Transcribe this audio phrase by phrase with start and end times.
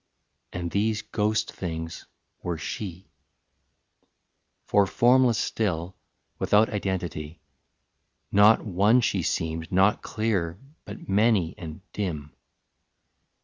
[0.51, 2.07] And these ghost things
[2.41, 3.11] were she;
[4.65, 5.95] For formless still,
[6.39, 7.39] without identity,
[8.31, 12.33] Not one she seemed, not clear, but many and dim.